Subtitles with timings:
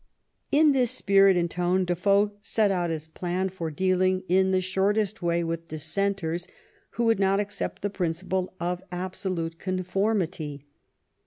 [0.51, 4.59] In this spirit and this tone Defoe set out his plan for dealing in the
[4.59, 6.47] shortest way with Dissenters
[6.93, 10.65] who would not accept the principle of absolute conformity.